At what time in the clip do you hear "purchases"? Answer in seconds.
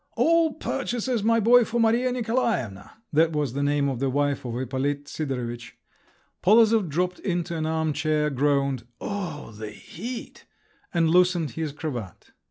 0.55-1.21